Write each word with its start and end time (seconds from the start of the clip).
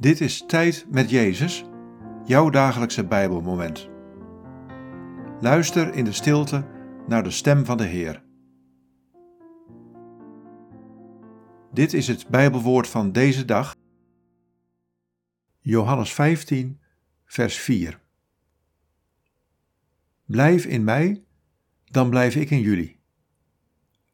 Dit 0.00 0.20
is 0.20 0.44
Tijd 0.46 0.86
met 0.90 1.10
Jezus, 1.10 1.64
jouw 2.24 2.50
dagelijkse 2.50 3.04
Bijbelmoment. 3.04 3.88
Luister 5.40 5.94
in 5.94 6.04
de 6.04 6.12
stilte 6.12 6.66
naar 7.06 7.22
de 7.22 7.30
stem 7.30 7.64
van 7.64 7.76
de 7.76 7.84
Heer. 7.84 8.22
Dit 11.72 11.92
is 11.92 12.08
het 12.08 12.28
Bijbelwoord 12.28 12.88
van 12.88 13.12
deze 13.12 13.44
dag. 13.44 13.76
Johannes 15.58 16.12
15, 16.12 16.80
vers 17.24 17.56
4. 17.56 18.00
Blijf 20.24 20.64
in 20.64 20.84
mij, 20.84 21.24
dan 21.84 22.10
blijf 22.10 22.34
ik 22.34 22.50
in 22.50 22.60
jullie. 22.60 23.00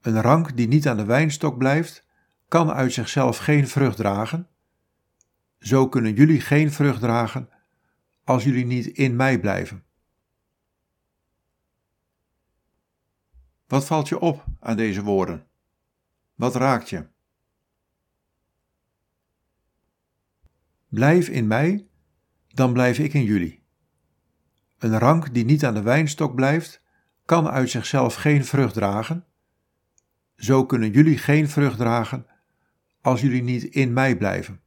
Een 0.01 0.23
rank 0.23 0.57
die 0.57 0.69
niet 0.69 0.89
aan 0.89 0.97
de 0.97 1.05
wijnstok 1.05 1.59
blijft, 1.59 2.07
kan 2.49 2.71
uit 2.71 2.93
zichzelf 2.93 3.39
geen 3.39 3.69
vrucht 3.69 3.97
dragen 3.97 4.49
zo 5.65 5.89
kunnen 5.89 6.15
jullie 6.15 6.41
geen 6.41 6.73
vrucht 6.73 7.01
dragen 7.01 7.49
als 8.25 8.45
jullie 8.45 8.67
niet 8.67 8.87
in 8.87 9.17
mij 9.17 9.41
blijven. 9.41 9.85
Wat 13.67 13.87
valt 13.87 14.09
je 14.09 14.19
op 14.19 14.45
aan 14.61 14.77
deze 14.77 15.03
woorden? 15.03 15.47
Wat 16.35 16.55
raakt 16.55 16.91
je? 16.91 17.07
Blijf 20.89 21.29
in 21.29 21.47
mij, 21.47 21.87
dan 22.49 22.73
blijf 22.73 22.99
ik 22.99 23.15
in 23.15 23.25
jullie. 23.25 23.63
Een 24.79 24.99
rank 24.99 25.35
die 25.35 25.45
niet 25.45 25.65
aan 25.65 25.75
de 25.75 25.83
wijnstok 25.83 26.35
blijft, 26.35 26.83
kan 27.25 27.49
uit 27.49 27.71
zichzelf 27.71 28.15
geen 28.15 28.45
vrucht 28.45 28.75
dragen. 28.75 29.27
Zo 30.37 30.67
kunnen 30.67 30.91
jullie 30.91 31.19
geen 31.19 31.49
vrucht 31.49 31.77
dragen 31.77 32.27
als 33.01 33.21
jullie 33.21 33.43
niet 33.43 33.65
in 33.65 33.93
mij 33.93 34.17
blijven. 34.17 34.63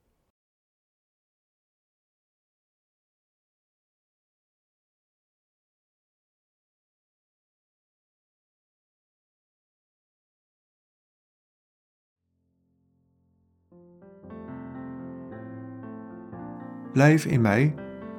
Blijf 16.94 17.26
in 17.26 17.42
mij, 17.42 17.76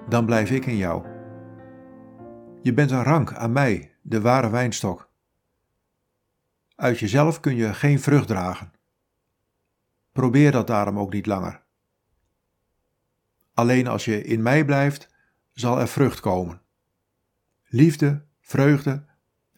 dan 0.08 0.26
blijf 0.26 0.50
ik 0.50 0.66
in 0.66 0.76
jou. 0.76 1.06
Je 2.62 2.74
bent 2.74 2.90
een 2.90 3.02
rank 3.02 3.32
aan 3.32 3.52
mij, 3.52 3.94
de 4.02 4.20
ware 4.20 4.50
wijnstok. 4.50 5.10
Uit 6.74 6.98
jezelf 6.98 7.40
kun 7.40 7.56
je 7.56 7.74
geen 7.74 8.00
vrucht 8.00 8.26
dragen. 8.26 8.72
Probeer 10.12 10.52
dat 10.52 10.66
daarom 10.66 10.98
ook 10.98 11.12
niet 11.12 11.26
langer. 11.26 11.62
Alleen 13.54 13.86
als 13.86 14.04
je 14.04 14.22
in 14.22 14.42
mij 14.42 14.64
blijft, 14.64 15.08
zal 15.52 15.80
er 15.80 15.88
vrucht 15.88 16.20
komen. 16.20 16.62
Liefde, 17.64 18.24
vreugde 18.40 19.04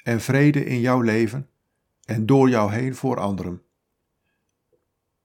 en 0.03 0.21
vrede 0.21 0.65
in 0.65 0.81
jouw 0.81 1.01
leven 1.01 1.51
en 2.05 2.27
door 2.27 2.49
jou 2.49 2.73
heen 2.73 2.95
voor 2.95 3.21
anderen. 3.21 3.63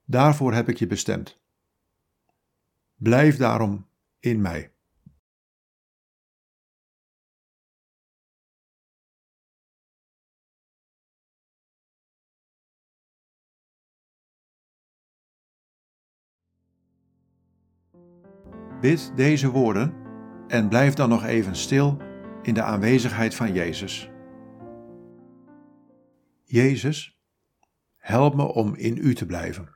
Daarvoor 0.04 0.52
heb 0.52 0.68
ik 0.68 0.76
je 0.76 0.86
bestemd. 0.86 1.40
Blijf 2.96 3.36
daarom 3.36 3.88
in 4.18 4.40
mij. 4.40 4.72
Bid 18.80 19.12
deze 19.16 19.50
woorden 19.50 19.94
en 20.48 20.68
blijf 20.68 20.94
dan 20.94 21.08
nog 21.08 21.24
even 21.24 21.56
stil 21.56 21.96
in 22.42 22.54
de 22.54 22.62
aanwezigheid 22.62 23.34
van 23.34 23.52
Jezus. 23.52 24.10
Jezus, 26.44 27.20
help 27.96 28.34
me 28.34 28.42
om 28.42 28.74
in 28.74 28.96
U 28.96 29.14
te 29.14 29.26
blijven. 29.26 29.75